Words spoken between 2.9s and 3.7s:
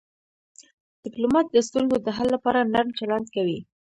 چلند کوي.